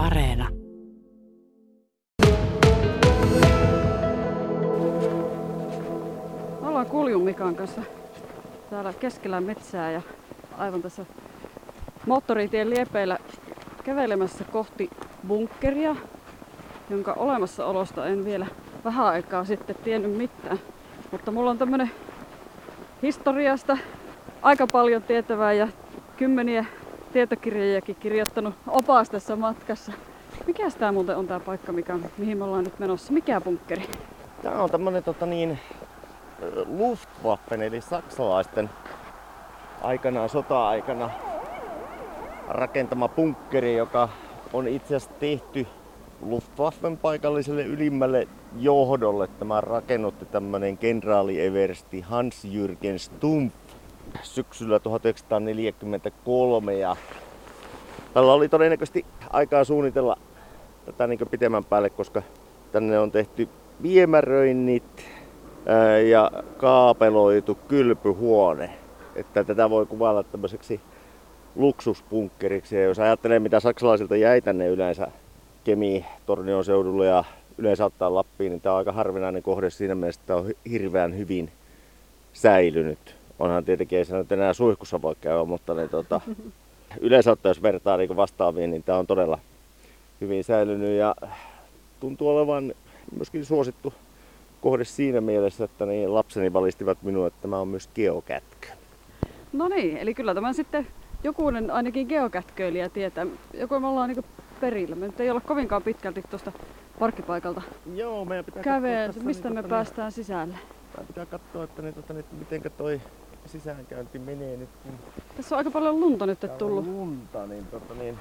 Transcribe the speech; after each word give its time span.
Areena. 0.00 0.48
Me 6.60 6.68
ollaan 6.68 6.86
Kuljun 6.86 7.22
Mikan 7.22 7.56
kanssa 7.56 7.82
täällä 8.70 8.92
keskellä 8.92 9.40
metsää 9.40 9.90
ja 9.90 10.02
aivan 10.58 10.82
tässä 10.82 11.06
moottoritien 12.06 12.70
liepeillä 12.70 13.18
kävelemässä 13.84 14.44
kohti 14.44 14.90
bunkkeria, 15.28 15.96
jonka 16.90 17.12
olemassaolosta 17.12 18.06
en 18.06 18.24
vielä 18.24 18.46
vähän 18.84 19.06
aikaa 19.06 19.44
sitten 19.44 19.76
tiennyt 19.84 20.16
mitään. 20.16 20.58
Mutta 21.10 21.30
mulla 21.30 21.50
on 21.50 21.58
tämmönen 21.58 21.90
historiasta 23.02 23.78
aika 24.42 24.66
paljon 24.66 25.02
tietävää 25.02 25.52
ja 25.52 25.68
kymmeniä 26.16 26.64
tietokirjojakin 27.12 27.96
kirjoittanut 27.96 28.54
opas 28.68 29.10
tässä 29.10 29.36
matkassa. 29.36 29.92
Mikä 30.46 30.70
tämä 30.78 30.92
muuten 30.92 31.16
on 31.16 31.26
tämä 31.26 31.40
paikka, 31.40 31.72
mikä, 31.72 31.98
mihin 32.18 32.38
me 32.38 32.44
ollaan 32.44 32.64
nyt 32.64 32.78
menossa? 32.78 33.12
Mikä 33.12 33.40
bunkkeri? 33.40 33.82
Tämä 34.42 34.62
on 34.62 34.70
tämmönen 34.70 35.04
tota 35.04 35.26
niin, 35.26 35.58
Luftwaffen 36.66 37.62
eli 37.62 37.80
saksalaisten 37.80 38.70
aikanaan 39.82 40.28
sota-aikana 40.28 41.10
rakentama 42.48 43.08
bunkkeri, 43.08 43.76
joka 43.76 44.08
on 44.52 44.68
itse 44.68 44.96
asiassa 44.96 45.20
tehty 45.20 45.66
Luftwaffen 46.20 46.96
paikalliselle 46.96 47.62
ylimmälle 47.62 48.28
johdolle. 48.58 49.26
Tämä 49.26 49.60
rakennutti 49.60 50.24
tämmönen 50.24 50.78
kenraali 50.78 51.40
Eversti 51.40 52.00
Hans-Jürgen 52.00 52.98
Stumpf 52.98 53.54
syksyllä 54.22 54.78
1943 54.78 56.74
ja 56.74 56.96
tällä 58.14 58.32
oli 58.32 58.48
todennäköisesti 58.48 59.06
aikaa 59.30 59.64
suunnitella 59.64 60.16
tätä 60.86 61.06
niin 61.06 61.18
pitemmän 61.30 61.64
päälle, 61.64 61.90
koska 61.90 62.22
tänne 62.72 62.98
on 62.98 63.10
tehty 63.10 63.48
viemäröinnit 63.82 65.04
ja 66.10 66.30
kaapeloitu 66.56 67.58
kylpyhuone. 67.68 68.70
Että 69.16 69.44
tätä 69.44 69.70
voi 69.70 69.86
kuvailla 69.86 70.22
tämmöiseksi 70.22 70.80
luksuspunkkeriksi. 71.56 72.76
Ja 72.76 72.82
jos 72.82 72.98
ajattelee, 72.98 73.38
mitä 73.38 73.60
saksalaisilta 73.60 74.16
jäi 74.16 74.40
tänne 74.40 74.68
yleensä 74.68 75.08
Kemi, 75.64 76.06
Tornion 76.26 76.64
seudulle 76.64 77.06
ja 77.06 77.24
yleensä 77.58 77.84
ottaa 77.84 78.14
Lappiin, 78.14 78.50
niin 78.50 78.60
tämä 78.60 78.72
on 78.72 78.78
aika 78.78 78.92
harvinainen 78.92 79.42
kohde 79.42 79.70
siinä 79.70 79.94
mielessä, 79.94 80.20
että 80.20 80.36
on 80.36 80.50
hirveän 80.70 81.18
hyvin 81.18 81.52
säilynyt. 82.32 83.19
Onhan 83.40 83.64
tietenkin 83.64 83.98
ei 83.98 84.04
se 84.04 84.16
nyt 84.16 84.32
enää 84.32 84.52
suihkussa 84.52 85.02
voi 85.02 85.14
käydä, 85.20 85.44
mutta 85.44 85.74
niin, 85.74 85.88
tota, 85.88 86.20
yleensä 87.00 87.32
ottaa, 87.32 87.50
jos 87.50 87.62
vertaa 87.62 87.96
niin 87.96 88.16
vastaaviin, 88.16 88.70
niin 88.70 88.82
tämä 88.82 88.98
on 88.98 89.06
todella 89.06 89.38
hyvin 90.20 90.44
säilynyt 90.44 90.98
ja 90.98 91.14
tuntuu 92.00 92.28
olevan 92.28 92.74
myöskin 93.16 93.44
suosittu 93.44 93.94
kohde 94.60 94.84
siinä 94.84 95.20
mielessä, 95.20 95.64
että 95.64 95.86
niin 95.86 96.14
lapseni 96.14 96.52
valistivat 96.52 97.02
minua, 97.02 97.26
että 97.26 97.42
tämä 97.42 97.58
on 97.58 97.68
myös 97.68 97.88
geokätkö. 97.94 98.68
No 99.52 99.68
niin, 99.68 99.96
eli 99.96 100.14
kyllä 100.14 100.34
tämä 100.34 100.52
sitten 100.52 100.86
jokunen 101.24 101.70
ainakin 101.70 102.06
geokätköilijä 102.06 102.88
tietää. 102.88 103.26
Joku 103.54 103.80
me 103.80 103.86
ollaan 103.86 104.08
niin 104.10 104.24
perillä. 104.60 104.96
Me 104.96 105.06
nyt 105.06 105.20
ei 105.20 105.30
olla 105.30 105.40
kovinkaan 105.40 105.82
pitkälti 105.82 106.22
tuosta 106.30 106.52
parkkipaikalta 106.98 107.62
Joo, 107.94 108.24
meidän 108.24 108.44
pitää 108.44 108.62
käveä. 108.62 109.12
Mistä 109.22 109.48
niin, 109.48 109.54
me 109.54 109.62
tota, 109.62 109.74
päästään 109.74 110.06
niin, 110.06 110.12
sisälle? 110.12 110.54
Niin, 110.96 111.06
pitää 111.06 111.26
katsoa, 111.26 111.64
että 111.64 111.82
niin, 111.82 111.94
tota, 111.94 112.12
niin, 112.12 112.24
miten 112.38 112.72
toi 112.76 113.00
sisäänkäynti 113.46 114.18
menee 114.18 114.56
nyt. 114.56 114.68
Kun 114.82 114.92
Tässä 115.36 115.54
on 115.54 115.58
aika 115.58 115.70
paljon 115.70 116.00
lunta 116.00 116.26
nyt 116.26 116.58
tullut. 116.58 116.86
lunta, 116.86 117.46
niin, 117.46 117.66
tota, 117.66 117.94
niin 117.94 118.18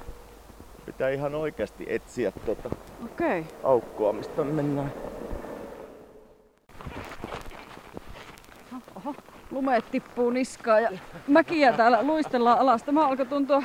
pitää 0.85 1.09
ihan 1.09 1.35
oikeasti 1.35 1.85
etsiä 1.89 2.31
Okei. 2.47 3.39
Okay. 3.39 3.43
aukkoa, 3.63 4.13
mistä 4.13 4.43
mennään. 4.43 4.93
Oho, 8.95 9.15
lumeet 9.51 9.85
tippuu 9.91 10.29
niskaan 10.29 10.83
ja 10.83 10.91
mäkiä 11.27 11.73
täällä 11.73 12.03
luistellaan 12.03 12.59
alas. 12.59 12.83
Tämä 12.83 13.07
alkoi 13.07 13.25
tuntua 13.25 13.63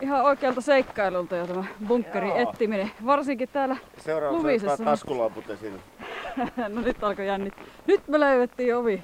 ihan 0.00 0.24
oikealta 0.24 0.60
seikkailulta 0.60 1.36
jo 1.36 1.46
tämä 1.46 1.64
bunkkerin 1.88 2.28
Joo. 2.28 2.38
etsiminen. 2.38 2.90
Varsinkin 3.06 3.48
täällä 3.48 3.76
Seuraavaksi 3.98 4.42
Lumisessa. 4.42 4.72
ottaa 4.72 4.86
taskulamput 4.86 5.50
esille. 5.50 5.80
no 6.74 6.80
nyt 6.80 7.04
alkoi 7.04 7.26
jännit. 7.26 7.54
Nyt 7.86 8.08
me 8.08 8.20
löydettiin 8.20 8.76
ovi. 8.76 9.02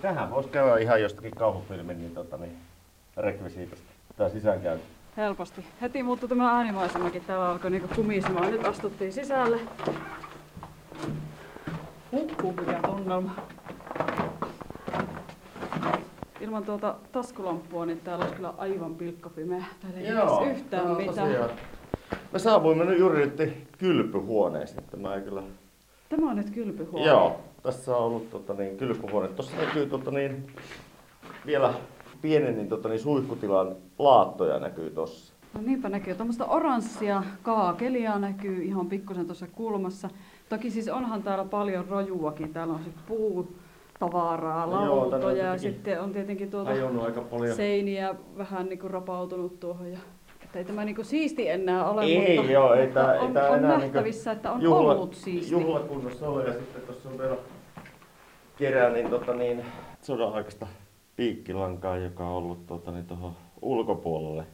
Tähän 0.00 0.30
voisi 0.30 0.48
käydä 0.48 0.76
ihan 0.78 1.02
jostakin 1.02 1.30
kauhufilmin 1.30 1.98
niin, 1.98 2.14
tota, 2.14 2.36
niin, 2.36 2.56
rekvisiitosta. 3.16 3.86
Tää 4.16 4.28
sisäänkäynti. 4.28 4.84
Helposti. 5.16 5.64
Heti 5.80 6.02
muuttui 6.02 6.28
tämä 6.28 6.52
äänimaisemakin. 6.56 7.24
Täällä 7.26 7.50
alkoi 7.50 7.70
niinku 7.70 7.88
kumisemaan. 7.96 8.50
Nyt 8.50 8.64
astuttiin 8.66 9.12
sisälle. 9.12 9.58
Huhhuh, 12.12 12.54
mikä 12.56 12.80
tunnelma. 12.86 13.34
Ilman 16.40 16.64
tuota 16.64 16.94
taskulamppua, 17.12 17.86
niin 17.86 18.00
täällä 18.00 18.22
olisi 18.22 18.36
kyllä 18.36 18.54
aivan 18.58 18.94
pilkkapimeä. 18.94 19.64
Täällä 19.80 19.98
ei 20.00 20.14
näkisi 20.14 20.50
yhtään 20.50 20.88
mitään. 20.96 21.06
tosiaan- 21.28 21.50
Me 22.32 22.38
saavuimme 22.38 22.84
nyt 22.84 22.98
juuri 22.98 23.26
nyt 23.26 23.52
kylpyhuoneeseen. 23.78 24.84
Tämä 24.90 25.14
ei 25.14 25.20
kyllä... 25.20 25.42
Tämä 26.08 26.30
on 26.30 26.36
nyt 26.36 26.50
kylpyhuone. 26.50 27.06
Joo, 27.06 27.40
tässä 27.68 27.96
on 27.96 28.02
ollut 28.04 28.30
tota, 28.30 28.54
niin, 28.54 28.76
kylpyhuone. 28.76 29.28
Tuossa 29.28 29.56
näkyy 29.56 29.86
tota, 29.86 30.10
niin, 30.10 30.46
vielä 31.46 31.74
pienen 32.22 32.56
niin, 32.56 32.68
tota, 32.68 32.88
niin, 32.88 33.00
suihkutilan 33.00 33.76
laattoja 33.98 34.58
näkyy 34.58 34.90
tossa. 34.90 35.34
No 35.54 35.60
niinpä 35.64 35.88
näkyy. 35.88 36.14
Tuommoista 36.14 36.44
oranssia 36.46 37.22
kaakelia 37.42 38.18
näkyy 38.18 38.62
ihan 38.62 38.86
pikkusen 38.86 39.26
tuossa 39.26 39.46
kulmassa. 39.52 40.10
Toki 40.48 40.70
siis 40.70 40.88
onhan 40.88 41.22
täällä 41.22 41.44
paljon 41.44 41.84
rojuakin. 41.88 42.52
Täällä 42.52 42.74
on 42.74 42.80
se 42.84 42.90
puutavaraa, 43.08 44.66
No 44.66 44.72
joo, 44.72 44.80
tänne 44.80 44.96
on 44.96 44.98
lautoja 45.22 45.44
ja 45.46 45.58
sitten 45.58 46.00
on 46.00 46.12
tietenkin 46.12 46.50
tuota 46.50 46.70
aika 47.04 47.20
paljon. 47.20 47.56
seiniä 47.56 48.14
vähän 48.38 48.66
niinku 48.68 48.88
rapautunut 48.88 49.60
tuohon. 49.60 49.92
Ja, 49.92 49.98
että 50.42 50.58
ei 50.58 50.64
tämä 50.64 50.84
niinku 50.84 51.04
siisti 51.04 51.48
enää 51.48 51.90
ole, 51.90 52.02
Ei, 52.04 52.36
mutta, 52.38 52.52
joo, 52.52 52.74
ei 52.74 52.84
mutta 52.86 53.00
tää- 53.00 53.14
ei 53.14 53.20
on, 53.20 53.32
tää 53.32 53.50
on 53.50 53.58
enää 53.58 53.78
nähtävissä, 53.78 54.32
että 54.32 54.52
on 54.52 54.62
juhla, 54.62 54.92
ollut 54.94 55.14
siisti. 55.14 55.52
Juhlakunnossa 55.52 56.28
ole 56.28 56.44
ja 56.44 56.52
sitten 56.52 56.82
tuossa 56.82 57.08
on 57.08 57.18
vielä 57.18 57.36
kerää 58.58 58.90
niin, 58.90 59.10
tota, 59.10 59.34
niin, 59.34 59.64
sodan 60.02 60.32
aikaista 60.32 60.66
piikkilankaa, 61.16 61.96
joka 61.96 62.24
on 62.24 62.36
ollut 62.36 62.66
tota, 62.66 62.90
niin, 62.90 63.06
tuohon 63.06 63.36
ulkopuolelle 63.62 64.46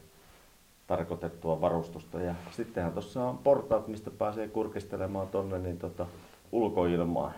tarkoitettua 0.86 1.60
varustusta. 1.60 2.20
Ja 2.20 2.34
sittenhän 2.50 2.92
tuossa 2.92 3.24
on 3.24 3.38
portaat, 3.38 3.88
mistä 3.88 4.10
pääsee 4.10 4.48
kurkistelemaan 4.48 5.28
tonne 5.28 5.58
niin, 5.58 5.78
tota, 5.78 6.06
ulkoilmaan 6.52 7.34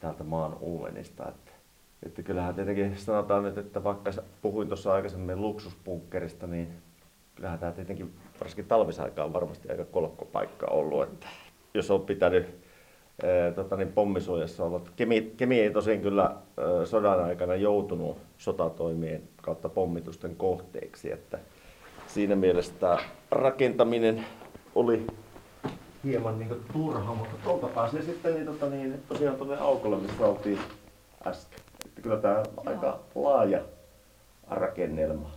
täältä 0.00 0.24
maan 0.24 0.56
uumenista. 0.60 1.28
Että, 1.28 1.50
että 2.06 2.22
kyllähän 2.22 2.54
tietenkin 2.54 2.96
sanotaan 2.96 3.42
nyt, 3.42 3.58
että 3.58 3.84
vaikka 3.84 4.10
puhuin 4.42 4.68
tuossa 4.68 4.92
aikaisemmin 4.92 5.40
luksuspunkkerista, 5.40 6.46
niin 6.46 6.68
kyllähän 7.34 7.58
tämä 7.58 7.72
tietenkin 7.72 8.14
varsinkin 8.40 8.66
talvisaikaan 8.66 9.32
varmasti 9.32 9.70
aika 9.70 9.84
kolkkopaikka 9.84 10.66
ollut. 10.66 11.02
Että 11.02 11.26
jos 11.74 11.90
on 11.90 12.00
pitänyt 12.00 12.69
tota 13.54 13.76
niin, 13.76 13.92
pommisuojassa 13.92 14.64
ollut. 14.64 14.90
Kemi, 14.96 15.32
Kemi 15.36 15.60
ei 15.60 15.70
tosin 15.70 16.00
kyllä 16.00 16.36
sodan 16.84 17.24
aikana 17.24 17.54
joutunut 17.54 18.18
sotatoimien 18.38 19.22
kautta 19.42 19.68
pommitusten 19.68 20.36
kohteeksi. 20.36 21.12
Että 21.12 21.38
siinä 22.06 22.36
mielessä 22.36 22.72
tämä 22.80 22.98
rakentaminen 23.30 24.24
oli 24.74 25.06
hieman 26.04 26.38
niin 26.38 26.48
kuin 26.48 26.60
turha, 26.72 27.14
mutta 27.14 27.36
tuolta 27.44 27.66
pääsee 27.66 28.02
sitten 28.02 28.34
niin, 28.34 28.46
tota, 28.46 28.66
niin, 28.68 29.02
tosiaan 29.08 29.36
tuonne 29.36 29.56
aukolle, 29.56 29.96
missä 29.96 30.26
oltiin 30.26 30.58
äsken. 31.26 31.58
Että 31.86 32.02
kyllä 32.02 32.16
tämä 32.16 32.38
on 32.56 32.68
aika 32.68 33.00
laaja 33.14 33.60
rakennelma. 34.50 35.30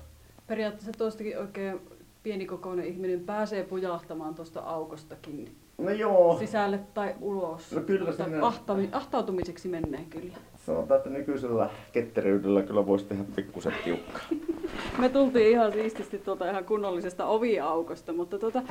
Periaatteessa 0.47 0.91
tuostakin 0.97 1.39
oikein 1.39 1.79
pienikokoinen 2.23 2.85
ihminen 2.85 3.19
pääsee 3.19 3.63
pujahtamaan 3.63 4.35
tuosta 4.35 4.59
aukostakin 4.59 5.55
No 5.84 5.90
joo, 5.91 6.38
sisälle 6.40 6.80
tai 6.94 7.16
ulos. 7.22 7.72
No 7.72 7.82
kyllä 7.82 8.06
Mutta 8.08 8.24
sinne- 8.24 8.40
ahtami- 8.40 8.90
ahtautumiseksi 8.91 9.68
menee 9.68 10.06
kyllä. 10.09 10.34
sanotaan, 10.66 10.97
että 10.97 11.09
nykyisellä 11.09 11.70
ketteryydellä 11.91 12.62
kyllä 12.64 12.88
voisi 12.88 13.06
tehdä 13.06 13.24
pikkusen 13.35 13.74
tiukkaa. 13.84 14.22
Me 15.00 15.09
tultiin 15.09 15.52
ihan 15.52 15.72
siististi 15.72 16.18
tuolta 16.18 16.50
ihan 16.52 16.66
kunnollisesta 16.66 17.26
oviaukosta, 17.26 18.14
mutta 18.14 18.40
tuota, 18.40 18.62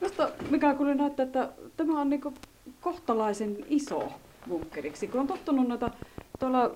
josta 0.00 0.28
mikä 0.50 0.74
kuuli 0.74 0.94
näyttää, 0.94 1.24
että 1.26 1.48
tämä 1.76 2.00
on 2.00 2.10
niinku 2.10 2.32
kohtalaisen 2.80 3.56
iso 3.68 4.02
bunkkeriksi. 4.48 5.08
Kun 5.08 5.20
on 5.20 5.26
tottunut 5.26 5.68
noita 5.68 5.90
tuolla 6.38 6.70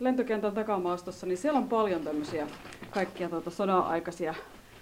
lentokentän 0.00 0.54
takamaastossa, 0.54 1.26
niin 1.26 1.38
siellä 1.38 1.58
on 1.58 1.68
paljon 1.68 2.00
tämmöisiä 2.00 2.46
kaikkia 2.90 3.28
tuota 3.28 3.50
sodan 3.50 3.82
aikaisia 3.82 4.34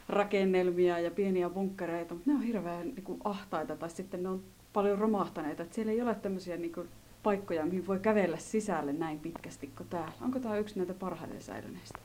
rakennelmia 0.09 0.99
ja 0.99 1.11
pieniä 1.11 1.51
bunkkereita, 1.51 2.15
mutta 2.15 2.31
ne 2.31 2.37
on 2.37 2.43
hirveän 2.43 2.89
niinku 2.89 3.17
ahtaita 3.25 3.77
tai 3.77 3.91
sitten 3.91 4.23
ne 4.23 4.29
on 4.29 4.43
paljon 4.73 4.99
romahtaneita. 4.99 5.63
Et 5.63 5.73
siellä 5.73 5.93
ei 5.93 6.03
ole 6.03 6.15
tämmöisiä 6.15 6.57
niinku 6.57 6.85
paikkoja, 7.23 7.67
mihin 7.67 7.87
voi 7.87 7.99
kävellä 7.99 8.37
sisälle 8.37 8.93
näin 8.93 9.19
pitkästi 9.19 9.71
kuin 9.77 9.89
täällä. 9.89 10.13
Onko 10.23 10.39
tämä 10.39 10.59
yksi 10.59 10.79
näitä 10.79 10.95
parhaiten 10.95 11.43
säilyneistä? 11.43 11.99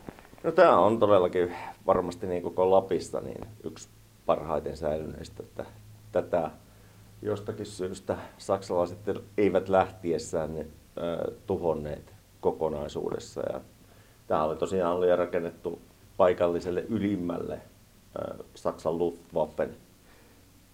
No 0.43 0.51
tämä 0.51 0.79
on 0.79 0.99
todellakin 0.99 1.53
varmasti 1.85 2.27
niin 2.27 2.43
koko 2.43 2.71
Lapista 2.71 3.21
niin 3.21 3.45
yksi 3.63 3.89
parhaiten 4.25 4.77
säilyneistä. 4.77 5.43
Että 5.43 5.65
tätä 6.11 6.51
jostakin 7.21 7.65
syystä 7.65 8.17
saksalaiset 8.37 8.99
eivät 9.37 9.69
lähtiessään 9.69 10.53
ne, 10.53 10.59
äh, 10.61 11.35
tuhonneet 11.47 12.13
kokonaisuudessa. 12.39 13.41
Ja 13.53 13.61
tämä 14.27 14.43
oli 14.43 14.55
tosiaan 14.55 14.97
oli 14.97 15.15
rakennettu 15.15 15.81
paikalliselle 16.17 16.85
ylimmälle 16.89 17.61
Saksan 18.55 18.97
Luftwaffen 18.97 19.75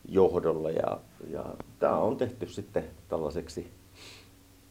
johdolle 0.10 0.72
ja, 0.72 0.98
ja 1.30 1.46
tämä 1.80 1.98
on 1.98 2.18
tehty 2.18 2.48
sitten 2.48 2.84
tällaiseksi 3.10 3.72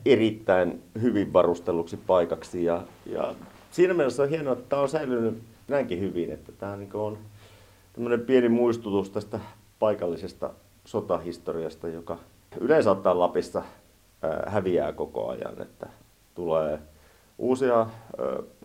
erittäin 0.06 0.82
hyvin 1.02 1.32
varustelluksi 1.32 1.96
paikaksi. 1.96 2.64
Ja, 2.64 2.82
ja 3.06 3.34
siinä 3.70 3.94
mielessä 3.94 4.22
on 4.22 4.28
hienoa, 4.28 4.52
että 4.52 4.68
tämä 4.68 4.82
on 4.82 4.88
säilynyt 4.88 5.42
näinkin 5.68 6.00
hyvin, 6.00 6.30
että 6.30 6.52
tämä 6.52 6.78
on 6.94 7.18
tämmöinen 7.92 8.20
pieni 8.20 8.48
muistutus 8.48 9.10
tästä 9.10 9.40
paikallisesta 9.78 10.50
sotahistoriasta, 10.84 11.88
joka 11.88 12.18
yleensä 12.60 12.90
ottaa 12.90 13.18
Lapissa 13.18 13.62
häviää 14.46 14.92
koko 14.92 15.28
ajan, 15.28 15.62
että 15.62 15.86
tulee 16.34 16.78
uusia 17.38 17.86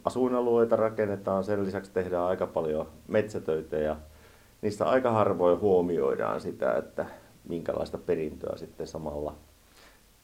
asuinalueita 0.04 0.76
rakennetaan, 0.76 1.44
sen 1.44 1.66
lisäksi 1.66 1.92
tehdään 1.92 2.24
aika 2.24 2.48
paljon 2.48 2.88
metsätöitä 3.08 3.78
ja 3.78 3.96
niissä 4.62 4.86
aika 4.86 5.12
harvoin 5.12 5.60
huomioidaan 5.60 6.42
sitä, 6.42 6.74
että 6.74 7.06
minkälaista 7.50 7.98
perintöä 7.98 8.58
sitten 8.58 8.88
samalla 8.88 9.36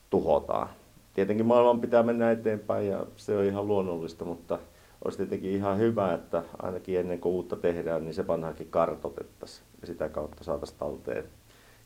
tuhotaan. 0.10 0.70
Tietenkin 1.14 1.46
maailman 1.46 1.82
pitää 1.82 2.04
mennä 2.04 2.32
eteenpäin 2.32 2.88
ja 2.88 3.06
se 3.16 3.38
on 3.38 3.44
ihan 3.44 3.68
luonnollista, 3.68 4.26
mutta 4.26 4.60
olisi 5.06 5.18
tietenkin 5.18 5.52
ihan 5.52 5.78
hyvä, 5.78 6.14
että 6.14 6.44
ainakin 6.62 7.00
ennen 7.00 7.20
kuin 7.20 7.34
uutta 7.34 7.56
tehdään, 7.56 8.04
niin 8.04 8.14
se 8.14 8.28
vanhaakin 8.28 8.68
kartotettaisiin 8.70 9.68
ja 9.82 9.88
sitä 9.88 10.10
kautta 10.10 10.44
saataisiin 10.44 10.80
talteen 10.80 11.24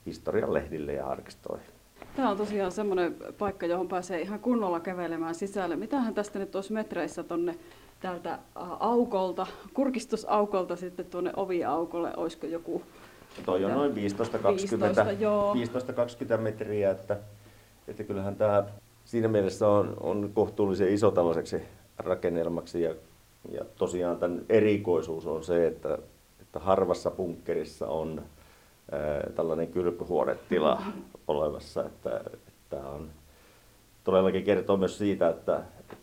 historian 0.06 0.54
lehdille 0.54 0.94
ja 0.94 1.08
arkistoihin. 1.08 1.81
Tämä 2.16 2.30
on 2.30 2.38
tosiaan 2.38 2.72
semmoinen 2.72 3.16
paikka, 3.38 3.66
johon 3.66 3.88
pääsee 3.88 4.22
ihan 4.22 4.40
kunnolla 4.40 4.80
kävelemään 4.80 5.36
sisälle. 5.36 5.76
Mitähän 5.76 6.14
tästä 6.14 6.40
nyt 6.40 6.56
olisi 6.56 6.74
metreissä 6.74 7.24
tuonne 7.24 7.56
täältä 8.00 8.40
aukolta, 8.80 9.48
kurkistusaukolta 9.74 10.76
sitten 10.76 11.06
tuonne 11.06 11.34
oviaukolle, 11.36 12.14
olisiko 12.18 12.48
joku... 12.48 12.82
Toi 13.46 13.66
on 13.66 13.72
noin 13.72 13.94
15-20 16.36 16.38
metriä, 16.38 16.92
että, 16.92 17.18
että 17.88 18.04
kyllähän 18.04 18.36
tämä 18.36 18.64
siinä 19.06 19.28
mielessä 19.28 19.68
on, 19.68 19.98
on 20.00 20.32
kohtuullisen 20.34 20.94
iso 20.94 21.12
tällaiseksi 21.12 21.62
rakennelmaksi. 21.98 22.82
Ja, 22.82 22.96
ja 23.52 23.66
tosiaan 23.76 24.18
tämän 24.18 24.42
erikoisuus 24.50 25.26
on 25.26 25.44
se, 25.44 25.68
että, 25.68 25.98
että 26.42 26.60
harvassa 26.60 27.12
bunkkerissa 27.12 27.88
on 27.88 28.22
tällainen 29.36 29.68
kylpyhuonetila 29.68 30.82
olevassa, 31.28 31.86
että, 31.86 32.22
että 32.48 32.88
on 32.88 33.10
todellakin 34.04 34.44
kertoo 34.44 34.78
myös 34.78 34.98
siitä, 34.98 35.30
että 35.30 35.62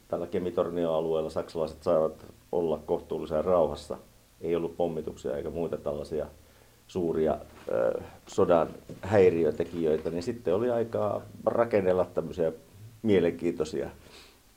tällä 0.08 0.26
Kemitornio-alueella 0.26 1.30
saksalaiset 1.30 1.82
saivat 1.82 2.26
olla 2.52 2.78
kohtuullisen 2.86 3.44
rauhassa. 3.44 3.98
Ei 4.40 4.56
ollut 4.56 4.76
pommituksia 4.76 5.36
eikä 5.36 5.50
muita 5.50 5.76
tällaisia 5.76 6.26
suuria 6.86 7.32
äh, 7.32 8.04
sodan 8.26 8.68
häiriötekijöitä, 9.02 10.10
niin 10.10 10.22
sitten 10.22 10.54
oli 10.54 10.70
aikaa 10.70 11.22
rakennella 11.46 12.04
tämmöisiä 12.04 12.52
mielenkiintoisia 13.02 13.90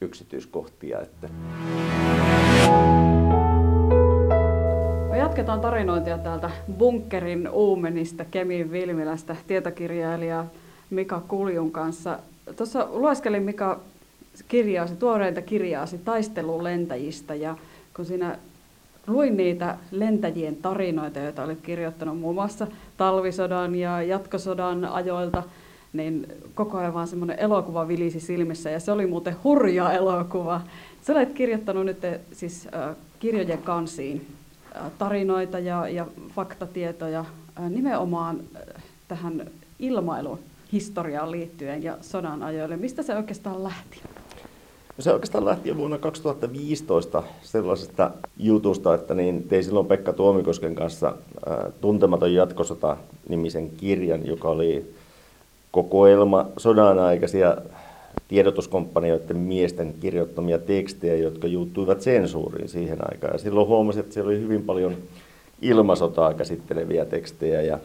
yksityiskohtia. 0.01 1.01
Että. 1.01 1.27
Me 1.27 3.10
jatketaan 5.41 5.61
tarinointia 5.61 6.17
täältä 6.17 6.51
bunkerin 6.77 7.49
Uumenista, 7.49 8.25
Kemin 8.25 8.71
Vilmilästä, 8.71 9.35
tietokirjailija 9.47 10.45
Mika 10.89 11.21
Kuljun 11.27 11.71
kanssa. 11.71 12.19
Tuossa 12.57 12.87
lueskelin 12.91 13.43
Mika 13.43 13.79
kirjaasi, 14.47 14.95
tuoreinta 14.95 15.41
kirjaasi 15.41 15.97
taistelulentäjistä 15.97 17.35
ja 17.35 17.55
kun 17.95 18.05
siinä 18.05 18.37
luin 19.07 19.37
niitä 19.37 19.77
lentäjien 19.91 20.55
tarinoita, 20.55 21.19
joita 21.19 21.43
olit 21.43 21.61
kirjoittanut 21.61 22.19
muun 22.19 22.35
muassa 22.35 22.67
talvisodan 22.97 23.75
ja 23.75 24.01
jatkosodan 24.01 24.85
ajoilta, 24.85 25.43
niin 25.93 26.27
koko 26.53 26.77
ajan 26.77 26.93
vaan 26.93 27.07
semmoinen 27.07 27.39
elokuva 27.39 27.87
vilisi 27.87 28.19
silmissä 28.19 28.69
ja 28.69 28.79
se 28.79 28.91
oli 28.91 29.07
muuten 29.07 29.35
hurja 29.43 29.91
elokuva. 29.91 30.61
Sä 31.01 31.13
olet 31.13 31.33
kirjoittanut 31.33 31.85
nyt 31.85 31.99
siis 32.31 32.67
äh, 32.75 32.95
kirjojen 33.19 33.61
kansiin 33.61 34.40
tarinoita 34.97 35.59
ja, 35.59 35.87
ja 35.87 36.07
faktatietoja 36.35 37.25
nimenomaan 37.69 38.39
äh, 38.55 38.83
tähän 39.07 39.47
ilmailun 39.79 40.39
historiaan 40.73 41.31
liittyen 41.31 41.83
ja 41.83 41.97
sodan 42.01 42.43
ajoille. 42.43 42.77
Mistä 42.77 43.03
se 43.03 43.15
oikeastaan 43.15 43.63
lähti? 43.63 44.01
No 44.97 45.03
se 45.03 45.13
oikeastaan 45.13 45.45
lähti 45.45 45.69
jo 45.69 45.77
vuonna 45.77 45.97
2015 45.97 47.23
sellaisesta 47.41 48.11
jutusta, 48.37 48.93
että 48.93 49.13
niin 49.13 49.43
tein 49.43 49.63
silloin 49.63 49.87
Pekka 49.87 50.13
Tuomikosken 50.13 50.75
kanssa 50.75 51.15
Tuntematon 51.81 52.33
jatkosota-nimisen 52.33 53.69
kirjan, 53.69 54.27
joka 54.27 54.49
oli 54.49 54.93
kokoelma 55.71 56.45
sodan 56.57 56.99
aikaisia 56.99 57.57
tiedotuskompanioiden 58.27 59.37
miesten 59.37 59.93
kirjoittamia 60.01 60.57
tekstejä, 60.57 61.15
jotka 61.15 61.47
juuttuivat 61.47 62.01
sensuuriin 62.01 62.69
siihen 62.69 62.97
aikaan. 63.11 63.33
Ja 63.33 63.39
silloin 63.39 63.67
huomasin, 63.67 63.99
että 63.99 64.13
siellä 64.13 64.29
oli 64.29 64.39
hyvin 64.39 64.63
paljon 64.63 64.97
ilmasotaa 65.61 66.33
käsitteleviä 66.33 67.05
tekstejä 67.05 67.61
ja 67.61 67.79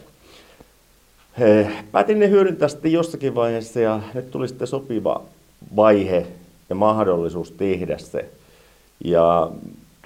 he, 1.39 1.67
päätin 1.91 2.19
ne 2.19 2.29
hyödyntää 2.29 2.67
sitten 2.67 2.91
jossakin 2.91 3.35
vaiheessa 3.35 3.79
ja 3.79 4.01
nyt 4.13 4.31
tuli 4.31 4.47
sitten 4.47 4.67
sopiva 4.67 5.23
vaihe 5.75 6.27
ja 6.69 6.75
mahdollisuus 6.75 7.51
tehdä 7.51 7.97
se. 7.97 8.25
Ja 9.05 9.51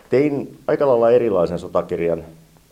tein 0.10 0.58
aika 0.68 0.88
lailla 0.88 1.12
erilaisen 1.12 1.60
sotakirjan, 1.60 2.24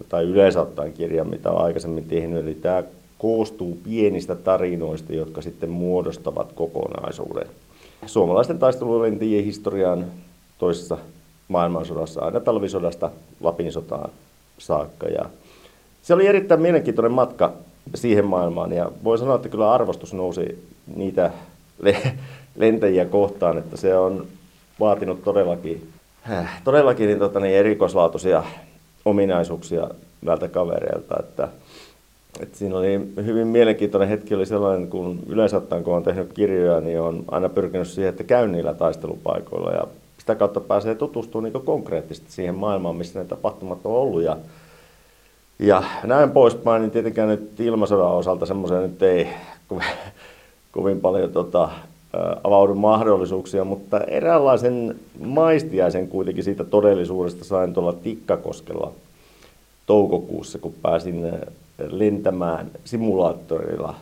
tai 0.09 0.23
yleensä 0.23 0.61
ottaen 0.61 0.93
kirjan, 0.93 1.27
mitä 1.27 1.51
olen 1.51 1.65
aikaisemmin 1.65 2.03
tehnyt. 2.03 2.43
Eli 2.43 2.53
tämä 2.53 2.83
koostuu 3.19 3.77
pienistä 3.83 4.35
tarinoista, 4.35 5.13
jotka 5.13 5.41
sitten 5.41 5.69
muodostavat 5.69 6.53
kokonaisuuden. 6.53 7.47
Suomalaisten 8.05 8.59
taistelulentien 8.59 9.43
historiaan 9.43 10.05
toisessa 10.57 10.97
maailmansodassa, 11.47 12.21
aina 12.21 12.39
talvisodasta 12.39 13.11
Lapin 13.39 13.71
sotaan 13.71 14.09
saakka. 14.57 15.07
Ja 15.07 15.25
se 16.01 16.13
oli 16.13 16.27
erittäin 16.27 16.61
mielenkiintoinen 16.61 17.11
matka 17.11 17.53
siihen 17.95 18.25
maailmaan 18.25 18.71
ja 18.71 18.91
voi 19.03 19.17
sanoa, 19.17 19.35
että 19.35 19.49
kyllä 19.49 19.73
arvostus 19.73 20.13
nousi 20.13 20.67
niitä 20.95 21.31
lentäjiä 22.55 23.05
kohtaan, 23.05 23.57
että 23.57 23.77
se 23.77 23.97
on 23.97 24.27
vaatinut 24.79 25.23
todellakin, 25.23 25.89
äh, 26.31 26.61
todellakin 26.63 27.07
niin, 27.07 27.19
tota, 27.19 27.39
niin 27.39 27.55
erikoislaatuisia 27.55 28.43
ominaisuuksia 29.05 29.89
näiltä 30.21 30.47
kavereilta, 30.47 31.15
että, 31.19 31.47
että 32.39 32.57
siinä 32.57 32.77
oli 32.77 33.01
hyvin 33.25 33.47
mielenkiintoinen 33.47 34.09
hetki 34.09 34.35
oli 34.35 34.45
sellainen, 34.45 34.87
kun 34.87 35.19
yleensä 35.27 35.57
ottaen, 35.57 35.83
kun 35.83 35.95
on 35.95 36.03
tehnyt 36.03 36.33
kirjoja, 36.33 36.81
niin 36.81 37.01
on 37.01 37.23
aina 37.31 37.49
pyrkinyt 37.49 37.87
siihen, 37.87 38.09
että 38.09 38.23
käyn 38.23 38.51
niillä 38.51 38.73
taistelupaikoilla 38.73 39.71
ja 39.71 39.87
sitä 40.17 40.35
kautta 40.35 40.59
pääsee 40.59 40.95
tutustumaan 40.95 41.53
niin 41.53 41.65
konkreettisesti 41.65 42.31
siihen 42.31 42.55
maailmaan, 42.55 42.95
missä 42.95 43.19
ne 43.19 43.25
tapahtumat 43.25 43.79
on 43.83 43.93
ollut 43.93 44.21
ja 44.21 44.37
ja 45.59 45.83
näin 46.03 46.31
poispäin, 46.31 46.81
niin 46.81 46.91
tietenkään 46.91 47.29
nyt 47.29 47.59
ilmasodan 47.59 48.11
osalta 48.11 48.45
semmoisen 48.45 48.81
nyt 48.81 49.03
ei 49.03 49.27
kovin 50.71 51.01
paljon 51.01 51.31
tota, 51.31 51.69
avaudu 52.43 52.75
mahdollisuuksia, 52.75 53.63
mutta 53.63 53.99
eräänlaisen 53.99 54.95
maistiaisen 55.19 56.07
kuitenkin 56.07 56.43
siitä 56.43 56.63
todellisuudesta 56.63 57.45
sain 57.45 57.73
tuolla 57.73 57.93
Tikkakoskella 57.93 58.91
toukokuussa, 59.85 60.59
kun 60.59 60.73
pääsin 60.81 61.31
lentämään 61.87 62.71
simulaattorilla 62.85 63.95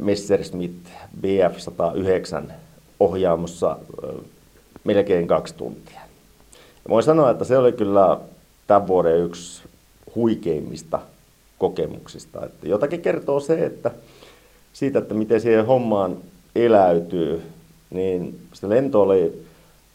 Messerschmitt 0.00 0.86
BF-109 1.20 2.52
ohjaamossa 3.00 3.78
melkein 4.84 5.26
kaksi 5.26 5.54
tuntia. 5.54 6.00
Ja 6.84 6.88
voin 6.88 7.04
sanoa, 7.04 7.30
että 7.30 7.44
se 7.44 7.58
oli 7.58 7.72
kyllä 7.72 8.18
tämän 8.66 8.86
vuoden 8.86 9.18
yksi 9.18 9.62
huikeimmista 10.14 10.98
kokemuksista. 11.58 12.46
Että 12.46 12.68
jotakin 12.68 13.00
kertoo 13.00 13.40
se, 13.40 13.66
että 13.66 13.90
siitä, 14.72 14.98
että 14.98 15.14
miten 15.14 15.40
siihen 15.40 15.66
hommaan 15.66 16.16
eläytyy, 16.56 17.42
niin 17.90 18.40
se 18.52 18.68
lento 18.68 19.02
oli 19.02 19.46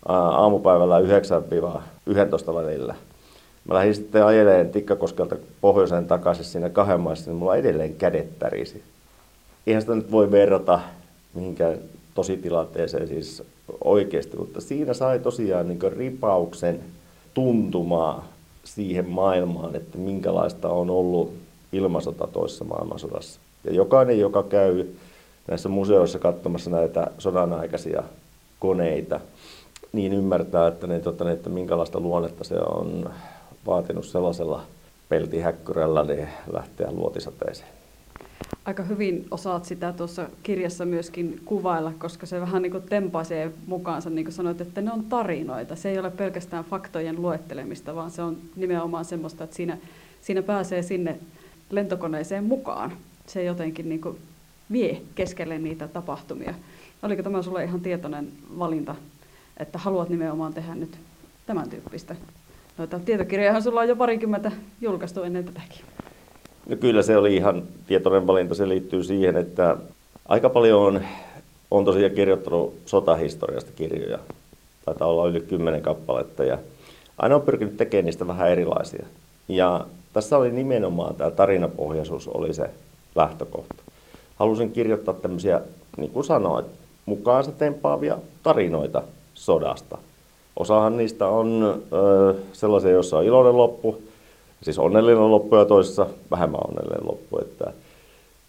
aamupäivällä 0.06 1.00
9-11 1.00 1.04
välillä. 2.54 2.96
Mä 3.68 3.74
lähdin 3.74 3.96
sitten 3.96 4.26
ajeleen 4.26 4.70
Tikkakoskelta 4.70 5.36
pohjoiseen 5.62 6.08
takaisin 6.08 6.46
siinä 6.46 6.70
kahden 6.70 7.00
maissa, 7.00 7.32
niin 7.32 7.38
mulla 7.38 7.56
edelleen 7.56 7.96
kädet 7.96 8.40
tärisi. 8.40 8.84
Eihän 9.68 9.82
sitä 9.82 9.96
nyt 9.96 10.12
voi 10.12 10.32
verrata 10.32 10.80
mihinkään 11.34 11.78
tositilanteeseen 12.14 13.08
siis 13.08 13.44
oikeasti, 13.84 14.38
mutta 14.38 14.62
siinä 14.62 14.94
sai 14.94 15.20
tosiaan 15.20 15.68
niin 15.68 15.80
ripauksen 15.98 16.80
tuntumaa 17.34 18.28
siihen 18.64 19.10
maailmaan, 19.10 19.76
että 19.76 19.98
minkälaista 19.98 20.70
on 20.70 20.90
ollut 20.90 21.34
ilmasota 21.72 22.28
toisessa 22.28 22.66
maailmansodassa. 22.66 23.40
Ja 23.64 23.74
jokainen, 23.74 24.20
joka 24.20 24.44
käy 24.44 24.86
näissä 25.48 25.70
museoissa 25.70 26.20
katsomassa 26.20 26.70
näitä 26.70 27.12
sodan 27.18 27.54
aikaisia 27.54 28.04
koneita, 28.60 29.20
niin 29.94 30.14
ymmärtää, 30.14 30.68
että, 30.68 30.88
ne, 30.88 31.00
tota, 31.00 31.32
että 31.32 31.50
minkälaista 31.50 32.00
luonnetta 32.00 32.44
se 32.44 32.56
on 32.56 33.10
vaatinut 33.68 34.06
sellaisella 34.06 34.64
peltihäkkyrällä 35.10 36.04
niin 36.04 36.28
lähteä 36.52 36.92
luotisateeseen. 36.92 37.70
Aika 38.66 38.84
hyvin 38.84 39.26
osaat 39.32 39.66
sitä 39.66 39.94
tuossa 39.94 40.30
kirjassa 40.44 40.86
myöskin 40.86 41.42
kuvailla, 41.46 41.94
koska 42.00 42.26
se 42.26 42.42
vähän 42.42 42.62
niin 42.62 42.72
kuin 42.72 42.84
tempaisee 42.84 43.52
mukaansa, 43.68 44.10
niin 44.10 44.26
kuin 44.26 44.34
sanoit, 44.34 44.62
että 44.62 44.82
ne 44.82 44.92
on 44.92 45.04
tarinoita. 45.04 45.76
Se 45.76 45.90
ei 45.90 46.00
ole 46.00 46.12
pelkästään 46.12 46.64
faktojen 46.64 47.22
luettelemista, 47.22 47.96
vaan 47.96 48.12
se 48.12 48.22
on 48.22 48.38
nimenomaan 48.56 49.06
semmoista, 49.06 49.44
että 49.44 49.56
siinä, 49.56 49.78
siinä 50.22 50.42
pääsee 50.42 50.82
sinne 50.82 51.20
lentokoneeseen 51.70 52.44
mukaan. 52.44 52.94
Se 53.28 53.44
jotenkin 53.44 53.90
niin 53.90 54.02
kuin 54.02 54.18
vie 54.72 55.02
keskelle 55.16 55.58
niitä 55.58 55.88
tapahtumia. 55.88 56.54
Oliko 57.04 57.24
tämä 57.24 57.42
sulle 57.42 57.64
ihan 57.64 57.82
tietoinen 57.82 58.32
valinta, 58.60 58.96
että 59.58 59.78
haluat 59.78 60.10
nimenomaan 60.10 60.54
tehdä 60.54 60.76
nyt 60.76 60.98
tämän 61.46 61.70
tyyppistä? 61.70 62.16
Noita 62.78 63.00
tietokirjojahan 63.00 63.64
sulla 63.64 63.80
on 63.82 63.88
jo 63.88 63.96
parikymmentä 63.96 64.52
julkaistu 64.82 65.24
ennen 65.24 65.46
tätäkin. 65.46 65.86
No 66.70 66.76
kyllä 66.76 67.02
se 67.02 67.18
oli 67.18 67.36
ihan 67.36 67.64
tietoinen 67.88 68.28
valinta. 68.28 68.56
Se 68.56 68.68
liittyy 68.68 69.04
siihen, 69.04 69.38
että 69.38 69.78
aika 70.28 70.50
paljon 70.50 70.82
on, 70.82 71.02
on 71.72 71.86
tosiaan 71.86 72.12
kirjoittanut 72.16 72.76
sotahistoriasta 72.86 73.72
kirjoja. 73.76 74.20
Taitaa 74.86 75.08
olla 75.08 75.28
yli 75.28 75.42
kymmenen 75.42 75.82
kappaletta 75.82 76.44
ja 76.44 76.58
aina 77.18 77.36
on 77.36 77.42
pyrkinyt 77.42 77.78
tekemään 77.78 78.06
niistä 78.06 78.28
vähän 78.28 78.50
erilaisia. 78.50 79.06
Ja 79.48 79.86
tässä 80.14 80.38
oli 80.38 80.52
nimenomaan 80.52 81.16
tämä 81.16 81.32
tarinapohjaisuus 81.32 82.28
oli 82.28 82.54
se 82.54 82.70
lähtökohta. 83.16 83.76
Halusin 84.36 84.72
kirjoittaa 84.72 85.14
tämmöisiä, 85.14 85.62
niin 85.98 86.12
kuin 86.12 86.26
sanoit, 86.26 86.66
mukaansa 87.06 87.52
tempaavia 87.52 88.18
tarinoita 88.44 89.04
sodasta. 89.34 89.98
Osahan 90.60 90.98
niistä 90.98 91.28
on 91.28 91.82
ö, 91.94 92.36
sellaisia, 92.54 92.92
joissa 92.92 93.18
on 93.18 93.26
iloinen 93.26 93.58
loppu, 93.58 94.02
siis 94.64 94.80
onnellinen 94.80 95.32
loppu 95.32 95.56
ja 95.56 95.66
toisessa 95.66 96.08
vähemmän 96.32 96.62
onnellinen 96.68 97.08
loppu. 97.08 97.40
Että, 97.42 97.74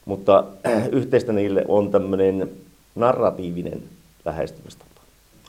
mutta 0.05 0.45
äh, 0.67 0.89
yhteistä 0.93 1.33
niille 1.33 1.65
on 1.69 1.91
tämmöinen 1.91 2.51
narratiivinen 2.95 3.83
lähestymistapa. 4.25 5.01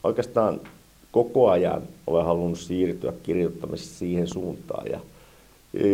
Oikeastaan 0.04 0.62
koko 1.12 1.50
ajan 1.50 1.82
olen 2.08 2.26
halunnut 2.26 2.60
siirtyä 2.60 3.14
kirjoittamisessa 3.24 4.00
siihen 4.00 4.28
suuntaan 4.28 4.86
ja 4.92 5.00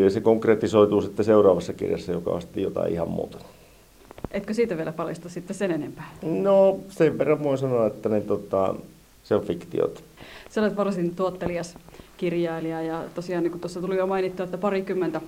se 0.09 0.21
konkretisoituu 0.21 1.01
sitten 1.01 1.25
seuraavassa 1.25 1.73
kirjassa, 1.73 2.11
joka 2.11 2.31
on 2.31 2.41
sitten 2.41 2.63
jotain 2.63 2.93
ihan 2.93 3.09
muuta. 3.09 3.37
Etkö 4.31 4.53
siitä 4.53 4.77
vielä 4.77 4.91
paljasta 4.91 5.29
sitten 5.29 5.55
sen 5.55 5.71
enempää? 5.71 6.11
No 6.21 6.79
sen 6.89 7.17
verran 7.17 7.43
voin 7.43 7.57
sanoa, 7.57 7.87
että 7.87 8.09
ne, 8.09 8.21
tota, 8.21 8.75
se 9.25 9.35
on 9.35 9.41
fiktiota. 9.41 10.01
Sä 10.49 10.61
olet 10.61 10.77
varsin 10.77 11.15
tuottelias 11.15 11.77
kirjailija 12.17 12.81
ja 12.81 13.03
tosiaan 13.15 13.43
niin 13.43 13.51
kuin 13.51 13.61
tuossa 13.61 13.81
tuli 13.81 13.97
jo 13.97 14.07
mainittu, 14.07 14.43
että 14.43 14.57
parikymmentä 14.57 15.21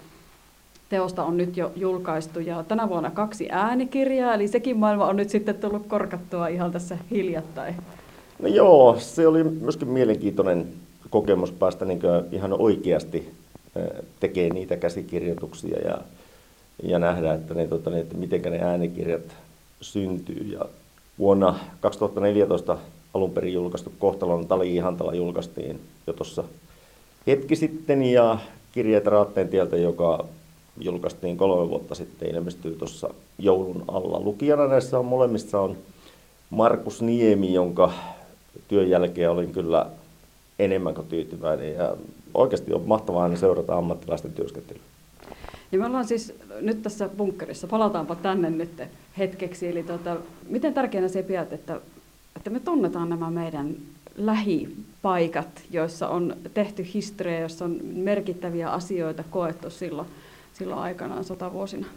teosta 0.90 1.24
on 1.24 1.38
nyt 1.38 1.58
jo 1.58 1.72
julkaistu 1.76 2.40
ja 2.40 2.64
tänä 2.64 2.90
vuonna 2.90 3.12
kaksi 3.12 3.48
äänikirjaa, 3.52 4.34
eli 4.34 4.48
sekin 4.48 4.78
maailma 4.78 5.06
on 5.06 5.16
nyt 5.16 5.30
sitten 5.30 5.56
tullut 5.56 5.88
korkattua 5.88 6.48
ihan 6.48 6.72
tässä 6.72 6.98
hiljattain. 7.12 7.76
No 8.40 8.48
joo, 8.48 8.96
se 9.00 9.28
oli 9.28 9.44
myöskin 9.44 9.88
mielenkiintoinen 9.88 10.68
kokemus 11.10 11.52
päästä 11.52 11.86
niin 11.86 12.00
ihan 12.32 12.54
oikeasti 12.54 13.32
tekee 14.20 14.50
niitä 14.50 14.78
käsikirjoituksia 14.78 15.80
ja, 15.80 15.98
ja 16.84 17.00
nähdä, 17.00 17.34
että, 17.34 17.54
ne, 17.54 17.68
tota, 17.68 17.90
ne, 17.90 18.00
että 18.00 18.18
miten 18.18 18.42
ne 18.42 18.60
äänikirjat 18.60 19.36
syntyy. 19.82 20.44
Ja 20.52 20.66
vuonna 21.20 21.60
2014 21.80 22.78
alun 23.18 23.32
perin 23.32 23.54
julkaistu 23.54 23.92
Kohtalon 24.00 24.48
Tali 24.48 24.76
Ihantala 24.76 25.16
julkaistiin 25.16 25.80
jo 26.08 26.14
tuossa 26.14 26.44
hetki 27.28 27.56
sitten 27.56 28.04
ja 28.04 28.38
kirjeet 28.72 29.06
Raatteen 29.06 29.50
tieltä, 29.50 29.78
joka 29.78 30.26
julkaistiin 30.82 31.38
kolme 31.38 31.70
vuotta 31.70 31.96
sitten, 31.96 32.36
ilmestyy 32.36 32.76
tuossa 32.76 33.10
joulun 33.40 33.84
alla. 33.88 34.20
Lukijana 34.20 34.68
näissä 34.68 35.00
on 35.00 35.06
molemmissa 35.06 35.60
on 35.60 35.78
Markus 36.50 37.02
Niemi, 37.02 37.54
jonka 37.54 37.92
työn 38.68 38.90
jälkeen 38.90 39.32
olin 39.32 39.52
kyllä 39.52 39.86
enemmän 40.60 40.94
kuin 40.94 41.08
tyytyväinen 41.08 41.74
ja 41.74 41.96
oikeasti 42.34 42.74
on 42.74 42.84
mahtavaa 42.86 43.24
aina 43.24 43.36
seurata 43.36 43.78
ammattilaisten 43.78 44.34
työskentelyä. 44.34 44.82
Ja 45.72 45.80
me 45.80 45.86
ollaan 45.86 46.08
siis 46.08 46.34
nyt 46.62 46.82
tässä 46.82 47.10
bunkkerissa, 47.18 47.68
palataanpa 47.68 48.16
tänne 48.16 48.50
nyt 48.50 48.84
hetkeksi. 49.18 49.68
Eli 49.68 49.84
tuota, 49.84 50.18
miten 50.50 50.74
tärkeänä 50.74 51.08
se 51.08 51.24
pidät, 51.24 51.54
että, 51.54 51.82
että 52.48 52.60
me 52.60 52.66
tunnetaan 52.66 53.10
nämä 53.10 53.32
meidän 53.32 53.76
lähipaikat, 54.18 55.48
joissa 55.72 56.08
on 56.08 56.36
tehty 56.54 56.88
historiaa, 56.94 57.40
joissa 57.40 57.66
on 57.66 57.80
merkittäviä 57.84 58.70
asioita 58.70 59.24
koettu 59.30 59.70
silloin, 59.70 60.08
silloin 60.54 60.82
aikanaan 60.82 61.24
sotavuosina? 61.24 61.88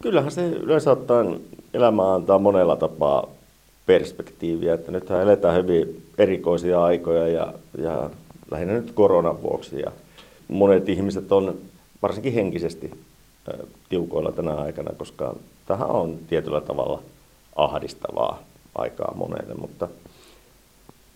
Kyllähän 0.00 0.30
se 0.30 0.48
yleensä 0.48 0.90
ottaen 0.90 1.40
elämä 1.74 2.14
antaa 2.14 2.38
monella 2.38 2.76
tapaa 2.76 3.28
perspektiiviä, 3.86 4.74
että 4.74 4.92
nythän 4.92 5.22
eletään 5.22 5.56
hyvin 5.56 6.02
erikoisia 6.18 6.84
aikoja 6.84 7.28
ja, 7.28 7.54
ja 7.78 8.10
lähinnä 8.50 8.74
nyt 8.74 8.92
koronan 8.92 9.42
vuoksi 9.42 9.80
ja 9.80 9.92
monet 10.48 10.88
ihmiset 10.88 11.32
on 11.32 11.54
varsinkin 12.02 12.32
henkisesti 12.32 12.90
tiukoilla 13.88 14.32
tänä 14.32 14.54
aikana, 14.54 14.92
koska 14.96 15.34
tähän 15.66 15.90
on 15.90 16.18
tietyllä 16.28 16.60
tavalla 16.60 17.02
ahdistavaa 17.56 18.49
aikaa 18.74 19.14
monelle, 19.14 19.54
mutta 19.54 19.88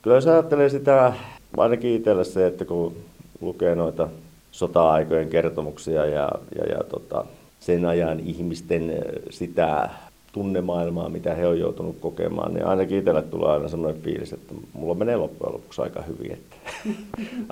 Kyllä 0.05 0.17
jos 0.17 0.27
ajattelee 0.27 0.69
sitä, 0.69 1.13
ainakin 1.57 1.95
itselle 1.95 2.25
se, 2.25 2.47
että 2.47 2.65
kun 2.65 2.97
lukee 3.41 3.75
noita 3.75 4.09
sota-aikojen 4.53 5.29
kertomuksia 5.29 6.07
ja, 6.07 6.29
ja, 6.59 6.65
ja 6.65 6.85
tota, 6.85 7.25
sen 7.61 7.85
ajan 7.85 8.21
ihmisten 8.21 9.05
sitä 9.31 9.91
tunnemaailmaa, 10.33 11.09
mitä 11.09 11.35
he 11.35 11.47
on 11.47 11.59
joutunut 11.59 11.97
kokemaan, 12.01 12.55
niin 12.55 12.67
ainakin 12.67 12.99
itselle 12.99 13.23
tulee 13.23 13.51
aina 13.51 13.69
sellainen 13.69 14.03
fiilis, 14.03 14.33
että 14.33 14.55
mulla 14.73 14.95
menee 14.95 15.17
loppujen 15.17 15.53
lopuksi 15.55 15.83
aika 15.83 16.03
hyvin. 16.03 16.33
Että 16.33 16.57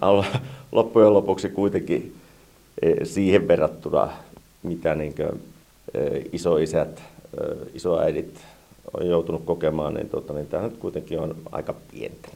loppujen 0.73 1.14
lopuksi 1.14 1.49
kuitenkin 1.49 2.14
eh, 2.82 2.97
siihen 3.04 3.49
verrattuna, 3.49 4.09
mitä 4.62 4.94
niin 4.94 5.14
isoisät, 6.32 7.02
isoäidit 7.75 8.40
on 9.01 9.09
joutunut 9.09 9.43
kokemaan, 9.45 9.95
niin, 9.95 10.09
tota, 10.09 10.33
niin 10.33 10.47
tämä 10.47 10.62
nyt 10.62 10.77
kuitenkin 10.77 11.21
on 11.21 11.37
aika 11.53 11.75
pientä. 11.93 12.29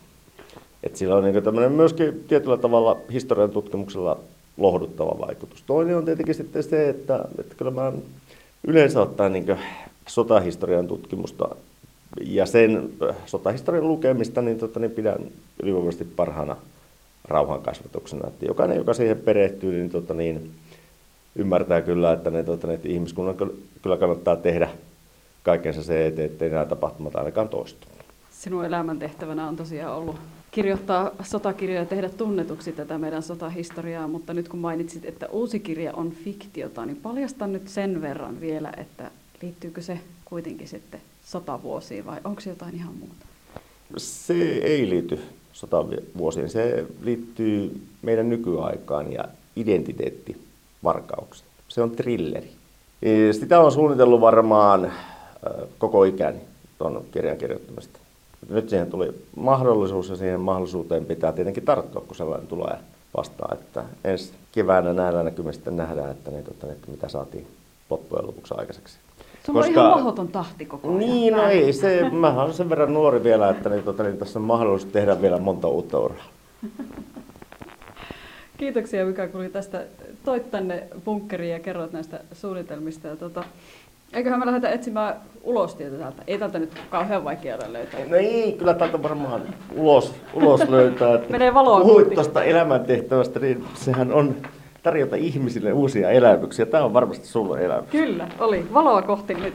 Et 0.83 0.97
sillä 0.97 1.17
on 1.17 1.25
niin 1.25 1.43
tämmöinen 1.43 1.73
myöskin 1.73 2.25
tietyllä 2.29 2.57
tavalla 2.57 2.97
historian 3.13 3.51
tutkimuksella 3.51 4.19
lohduttava 4.57 5.27
vaikutus. 5.27 5.63
Toinen 5.67 5.97
on 5.97 6.05
tietenkin 6.05 6.35
sitten 6.35 6.63
se, 6.63 6.89
että, 6.89 7.25
että 7.39 7.55
kyllä 7.55 7.71
mä 7.71 7.93
yleensä 8.67 9.03
ottaen 9.03 9.33
niin 9.33 9.59
sotahistorian 10.09 10.89
tutkimusta 10.89 11.49
ja 12.21 12.47
sen 12.47 12.91
äh, 13.09 13.17
sotahistorian 13.27 13.89
lukemista 13.89 14.43
niin, 14.43 14.59
tota, 14.59 14.81
niin 14.81 14.91
pidän 14.91 15.19
ylivoimaisesti 15.63 16.05
parhaana 16.05 16.57
rauhankasvatuksena. 17.25 18.29
Että 18.29 18.47
jokainen, 18.47 18.77
joka 18.77 18.95
siihen 18.95 19.19
perehtyy, 19.19 19.73
niin, 19.73 19.91
tota, 19.91 20.15
niin 20.15 20.51
ymmärtää 21.37 21.81
kyllä, 21.81 22.13
että, 22.13 22.31
ne, 22.31 22.45
tota, 22.45 22.73
että 22.73 22.89
ihmiskunnan 22.89 23.37
kyllä 23.83 23.97
kannattaa 23.97 24.37
tehdä 24.37 24.69
kaikensa 25.47 25.83
se, 25.83 26.07
ettei 26.07 26.51
nämä 26.51 26.65
tapahtumat 26.65 27.17
ainakaan 27.17 27.49
toistu. 27.49 27.87
Sinun 28.31 28.65
elämäntehtävänä 28.65 29.49
on 29.49 29.57
tosiaan 29.57 29.97
ollut 29.97 30.17
kirjoittaa 30.51 31.11
sotakirjoja 31.23 31.81
ja 31.81 31.87
tehdä 31.87 32.09
tunnetuksi 32.09 32.73
tätä 32.73 32.99
meidän 32.99 33.23
sotahistoriaa, 33.23 34.09
mutta 34.09 34.35
nyt 34.35 34.49
kun 34.49 34.61
mainitsit, 34.61 35.05
että 35.05 35.27
uusi 35.27 35.61
kirja 35.61 35.93
on 35.95 36.11
fiktiota, 36.11 36.87
niin 36.87 36.97
paljastan 36.97 37.53
nyt 37.53 37.69
sen 37.69 38.03
verran 38.03 38.41
vielä, 38.41 38.73
että 38.77 39.11
liittyykö 39.43 39.83
se 39.83 40.01
kuitenkin 40.25 40.69
sitten 40.69 41.01
sotavuosiin 41.25 42.07
vai 42.07 42.21
onko 42.25 42.41
se 42.41 42.51
jotain 42.51 42.75
ihan 42.75 42.95
muuta? 42.95 43.27
Se 43.97 44.43
ei 44.45 44.89
liity 44.91 45.19
sotavuosiin, 45.53 46.49
se 46.49 46.87
liittyy 47.03 47.81
meidän 48.03 48.29
nykyaikaan 48.29 49.13
ja 49.13 49.25
identiteettivarkauksiin. 49.57 51.49
Se 51.69 51.83
on 51.83 51.91
trilleri. 51.91 52.51
Sitä 53.33 53.61
on 53.61 53.73
suunnitellut 53.73 54.21
varmaan 54.21 54.93
koko 55.79 56.05
ikäni 56.05 56.41
tuon 56.79 57.05
kirjan 57.13 57.37
kirjoittamista 57.37 57.99
nyt 58.49 58.69
siihen 58.69 58.91
tuli 58.91 59.15
mahdollisuus 59.37 60.09
ja 60.09 60.17
siihen 60.17 60.41
mahdollisuuteen 60.41 61.05
pitää 61.05 61.33
tietenkin 61.33 61.65
tarttua, 61.65 62.05
kun 62.07 62.17
sellainen 62.17 62.49
tulee 62.49 62.79
vastaan. 63.17 63.59
Että 63.59 63.85
ensi 64.05 64.33
keväänä 64.53 64.93
näillä 64.93 65.23
näkymin 65.23 65.55
sitten 65.55 65.77
nähdään, 65.77 66.11
että, 66.11 66.31
niin, 66.31 66.45
että, 66.51 66.73
että 66.73 66.91
mitä 66.91 67.09
saatiin 67.09 67.47
loppujen 67.91 68.27
lopuksi 68.27 68.55
aikaiseksi. 68.57 68.99
Sulla 69.47 69.63
Koska, 69.63 69.81
on 69.81 69.87
ihan 69.87 69.99
mahdoton 69.99 70.29
tahti 70.29 70.67
koko 70.67 70.89
ajan. 70.89 70.99
Niin, 70.99 71.33
no 71.33 71.49
ei. 71.49 71.73
Se, 71.73 72.11
mä 72.11 72.43
olen 72.43 72.55
sen 72.55 72.71
verran 72.71 72.95
nuori 72.95 73.25
vielä, 73.25 73.51
että 73.51 73.69
niin, 73.69 73.83
tota, 73.83 74.03
niin 74.03 74.19
tässä 74.19 74.39
on 74.39 74.45
mahdollisuus 74.45 74.93
tehdä 74.93 75.23
vielä 75.23 75.39
monta 75.39 75.69
uutta 75.69 75.99
uraa. 75.99 76.25
Kiitoksia 78.59 79.07
Mika 79.07 79.29
Kuli 79.29 79.49
tästä 79.49 79.85
toit 80.25 80.51
tänne 80.51 80.89
bunkkeriin 81.05 81.53
ja 81.53 81.61
kerroit 81.61 81.93
näistä 81.93 82.21
suunnitelmista. 82.33 83.09
Ja 83.09 83.17
tota, 83.17 83.45
eiköhän 84.13 84.41
me 84.41 84.47
lähdetä 84.47 84.69
etsimään 84.69 85.15
ulostietä 85.43 85.97
täältä. 85.97 86.23
Ei 86.27 86.39
täältä 86.39 86.59
nyt 86.59 86.73
kauhean 86.91 87.25
vaikea 87.25 87.57
ole 87.57 87.73
löytää. 87.73 88.01
No 88.09 88.17
ei, 88.17 88.53
kyllä 88.53 88.75
täältä 88.75 89.03
varmaan 89.03 89.43
ulos, 89.77 90.15
ulos 90.35 90.69
löytää. 90.69 91.15
Että 91.15 91.33
Menee 91.37 91.55
valoa 91.55 91.81
Puhuit 91.81 92.15
tuosta 92.15 92.45
elämäntehtävästä, 92.45 93.41
niin 93.41 93.65
sehän 93.75 94.13
on 94.13 94.37
tarjota 94.83 95.17
ihmisille 95.17 95.73
uusia 95.73 96.11
elämyksiä. 96.11 96.67
Tämä 96.67 96.85
on 96.85 96.93
varmasti 96.93 97.27
sulle 97.27 97.65
elämys. 97.65 97.91
Kyllä, 97.91 98.29
oli. 98.39 98.67
Valoa 98.75 99.03
kohti 99.03 99.35
nyt. 99.35 99.55